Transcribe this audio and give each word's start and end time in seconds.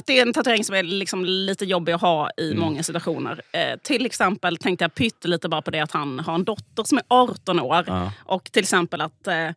att 0.00 0.06
det 0.06 0.18
är 0.18 0.26
en 0.26 0.32
tatuering 0.32 0.64
som 0.64 0.74
är 0.74 0.82
liksom 0.82 1.24
lite 1.24 1.64
jobbig 1.64 1.92
att 1.92 2.00
ha 2.00 2.30
i 2.36 2.46
Mm. 2.50 2.60
många 2.60 2.82
situationer. 2.82 3.42
Eh, 3.52 3.78
till 3.82 4.06
exempel 4.06 4.56
tänkte 4.56 4.84
jag 4.84 4.94
pyttelite 4.94 5.48
bara 5.48 5.62
på 5.62 5.70
det 5.70 5.80
att 5.80 5.92
han 5.92 6.18
har 6.20 6.34
en 6.34 6.44
dotter 6.44 6.84
som 6.84 6.98
är 6.98 7.04
18 7.08 7.60
år. 7.60 7.84
Ja. 7.86 8.12
Och 8.24 8.44
till 8.52 8.62
exempel 8.62 9.00
att, 9.00 9.26
eh, 9.26 9.50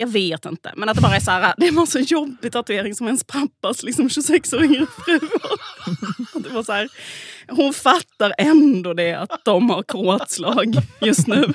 jag 0.00 0.08
vet 0.08 0.44
inte, 0.44 0.72
men 0.76 0.88
att 0.88 0.96
det 0.96 1.02
bara 1.02 1.16
är 1.16 1.20
så 1.20 1.30
här, 1.30 1.54
det 1.58 1.70
var 1.70 1.86
så 1.86 1.98
jobbig 1.98 2.52
tatuering 2.52 2.94
som 2.94 3.06
ens 3.06 3.24
pappas 3.24 3.82
liksom 3.82 4.10
26 4.10 4.52
år 4.52 4.64
yngre 4.64 4.86
fru 5.04 5.18
har. 5.42 6.17
Det 6.48 6.54
var 6.54 6.62
så 6.62 6.72
här, 6.72 6.88
Hon 7.50 7.72
fattar 7.74 8.34
ändå 8.38 8.94
det 8.94 9.14
att 9.14 9.40
de 9.44 9.70
har 9.70 9.82
kåtslag 9.82 10.74
just 11.00 11.26
nu. 11.26 11.52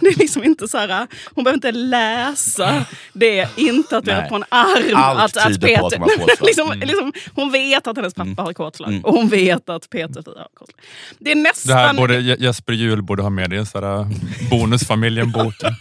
Det 0.00 0.06
är 0.06 0.18
liksom 0.18 0.44
inte 0.44 0.68
så 0.68 0.78
här, 0.78 1.06
hon 1.34 1.44
behöver 1.44 1.56
inte 1.56 1.72
läsa 1.72 2.84
det 3.12 3.48
intatuerat 3.58 4.28
på 4.28 4.34
en 4.36 4.44
arm. 4.48 4.94
Allt 4.96 5.34
tyder 5.46 5.76
på 5.78 5.86
att 5.86 5.92
de 5.92 5.98
har 6.02 6.08
kåtslag. 6.08 6.36
liksom, 6.46 6.66
Mm. 6.72 6.88
liksom, 6.88 7.12
hon 7.34 7.52
vet 7.52 7.86
att 7.86 7.96
hennes 7.96 8.14
pappa 8.14 8.42
har 8.42 8.52
kåtslag 8.52 8.88
Mm. 8.90 9.04
och 9.04 9.14
hon 9.14 9.28
vet 9.28 9.68
att 9.68 9.90
Peter 9.90 10.22
har 10.26 10.48
kåtslag. 10.54 10.80
Det 11.18 11.30
är 11.30 11.34
Det 11.34 11.40
här 11.40 11.42
nästan... 11.84 11.96
borde 11.96 12.18
Je- 12.20 12.36
Jesper 12.42 12.72
Juhl 12.72 13.02
borde 13.02 13.22
ha 13.22 13.30
med 13.30 13.52
i 13.52 13.56
en 13.56 13.66
här 13.66 14.06
bonusfamiljen-boken. 14.50 15.72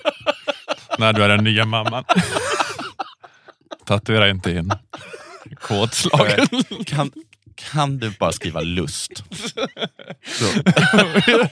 När 0.98 1.14
du 1.14 1.24
är 1.24 1.30
den 1.30 1.44
nya 1.44 1.66
mamman. 1.66 2.04
Tatuera 3.86 4.30
inte 4.30 4.52
in 4.52 4.72
kåtslagen. 5.62 6.48
Kan, 6.86 7.12
kan 7.72 7.98
du 7.98 8.12
bara 8.20 8.32
skriva 8.32 8.62
lust? 8.62 9.24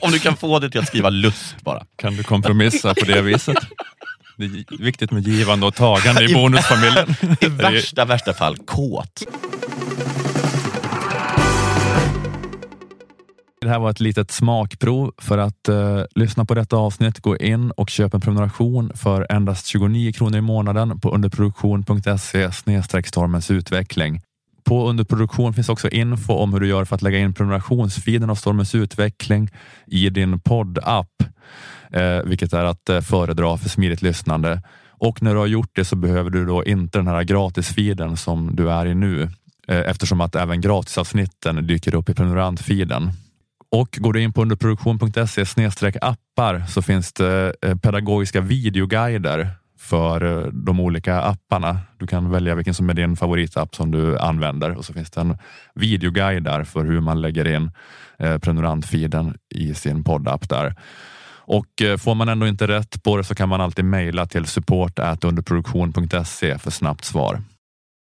Om 0.00 0.10
du 0.10 0.18
kan 0.18 0.36
få 0.36 0.58
det 0.58 0.70
till 0.70 0.80
att 0.80 0.86
skriva 0.86 1.10
lust 1.10 1.56
bara. 1.64 1.82
Kan 1.96 2.16
du 2.16 2.22
kompromissa 2.22 2.94
på 2.94 3.04
det 3.04 3.22
viset? 3.22 3.56
Det 4.36 4.44
är 4.44 4.82
viktigt 4.82 5.10
med 5.10 5.28
givande 5.28 5.66
och 5.66 5.74
tagande 5.74 6.24
i 6.24 6.30
I- 6.30 6.34
bonusfamiljen. 6.34 7.14
I 7.40 7.46
värsta, 7.46 8.04
värsta 8.04 8.32
fall 8.34 8.56
kåt. 8.56 9.22
Det 13.60 13.68
här 13.68 13.78
var 13.78 13.90
ett 13.90 14.00
litet 14.00 14.30
smakprov. 14.30 15.12
För 15.18 15.38
att 15.38 15.68
eh, 15.68 16.02
lyssna 16.14 16.44
på 16.44 16.54
detta 16.54 16.76
avsnitt, 16.76 17.20
gå 17.20 17.36
in 17.36 17.70
och 17.70 17.90
köp 17.90 18.14
en 18.14 18.20
prenumeration 18.20 18.92
för 18.94 19.26
endast 19.30 19.66
29 19.66 20.12
kronor 20.12 20.38
i 20.38 20.40
månaden 20.40 21.00
på 21.00 21.14
underproduktion.se 21.14 22.52
stormens 23.06 23.50
utveckling. 23.50 24.20
På 24.66 24.88
underproduktion 24.88 25.54
finns 25.54 25.68
också 25.68 25.88
info 25.88 26.32
om 26.32 26.52
hur 26.52 26.60
du 26.60 26.68
gör 26.68 26.84
för 26.84 26.94
att 26.94 27.02
lägga 27.02 27.18
in 27.18 27.34
prenumerationsfiden 27.34 28.30
av 28.30 28.34
Stormens 28.34 28.74
utveckling 28.74 29.50
i 29.86 30.10
din 30.10 30.40
poddapp, 30.40 31.22
eh, 31.92 32.22
vilket 32.24 32.52
är 32.52 32.64
att 32.64 32.88
eh, 32.88 33.00
föredra 33.00 33.56
för 33.56 33.68
smidigt 33.68 34.02
lyssnande. 34.02 34.62
Och 34.90 35.22
när 35.22 35.34
du 35.34 35.38
har 35.38 35.46
gjort 35.46 35.70
det 35.72 35.84
så 35.84 35.96
behöver 35.96 36.30
du 36.30 36.46
då 36.46 36.64
inte 36.64 36.98
den 36.98 37.06
här 37.06 37.22
gratisfiden 37.22 38.16
som 38.16 38.56
du 38.56 38.70
är 38.70 38.86
i 38.86 38.94
nu, 38.94 39.22
eh, 39.68 39.78
eftersom 39.78 40.20
att 40.20 40.34
även 40.34 40.60
gratisavsnitten 40.60 41.66
dyker 41.66 41.94
upp 41.94 42.08
i 42.08 42.14
prenumerantfiden. 42.14 43.10
Och 43.70 43.98
går 44.00 44.12
du 44.12 44.22
in 44.22 44.32
på 44.32 44.42
underproduktion.se 44.42 45.44
appar 46.00 46.64
så 46.68 46.82
finns 46.82 47.12
det 47.12 47.54
eh, 47.62 47.76
pedagogiska 47.76 48.40
videoguider 48.40 49.50
för 49.78 50.24
eh, 50.24 50.52
de 50.52 50.80
olika 50.80 51.20
apparna. 51.20 51.78
Du 51.98 52.06
kan 52.06 52.30
välja 52.30 52.54
vilken 52.54 52.74
som 52.74 52.90
är 52.90 52.94
din 52.94 53.16
favoritapp 53.16 53.74
som 53.74 53.90
du 53.90 54.18
använder 54.18 54.70
och 54.78 54.84
så 54.84 54.92
finns 54.92 55.10
det 55.10 55.20
en 55.20 55.38
videoguide 55.74 56.44
där 56.44 56.64
för 56.64 56.84
hur 56.84 57.00
man 57.00 57.20
lägger 57.20 57.56
in 57.56 57.70
eh, 58.18 58.38
prenumerantfeeden 58.38 59.38
i 59.54 59.74
sin 59.74 60.04
poddapp 60.04 60.48
där. 60.48 60.74
Och 61.48 61.82
eh, 61.82 61.96
får 61.96 62.14
man 62.14 62.28
ändå 62.28 62.46
inte 62.46 62.68
rätt 62.68 63.02
på 63.02 63.16
det 63.16 63.24
så 63.24 63.34
kan 63.34 63.48
man 63.48 63.60
alltid 63.60 63.84
mejla 63.84 64.26
till 64.26 64.46
support 64.46 64.98
underproduktion.se 65.24 66.58
för 66.58 66.70
snabbt 66.70 67.04
svar. 67.04 67.42